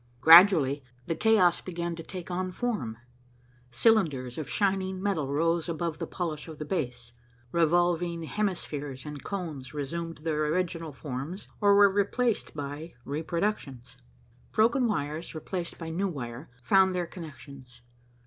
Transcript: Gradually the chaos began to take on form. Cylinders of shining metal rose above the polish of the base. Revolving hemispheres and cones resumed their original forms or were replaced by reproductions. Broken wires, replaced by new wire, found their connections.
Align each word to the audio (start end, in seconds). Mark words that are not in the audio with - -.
Gradually 0.19 0.83
the 1.05 1.13
chaos 1.13 1.61
began 1.61 1.95
to 1.95 2.01
take 2.01 2.31
on 2.31 2.51
form. 2.51 2.97
Cylinders 3.69 4.39
of 4.39 4.49
shining 4.49 4.99
metal 4.99 5.27
rose 5.31 5.69
above 5.69 5.99
the 5.99 6.07
polish 6.07 6.47
of 6.47 6.57
the 6.57 6.65
base. 6.65 7.13
Revolving 7.51 8.23
hemispheres 8.23 9.05
and 9.05 9.23
cones 9.23 9.75
resumed 9.75 10.21
their 10.23 10.43
original 10.45 10.91
forms 10.91 11.49
or 11.61 11.75
were 11.75 11.91
replaced 11.93 12.55
by 12.55 12.95
reproductions. 13.05 13.95
Broken 14.51 14.87
wires, 14.87 15.35
replaced 15.35 15.77
by 15.77 15.91
new 15.91 16.07
wire, 16.07 16.49
found 16.63 16.95
their 16.95 17.05
connections. 17.05 17.83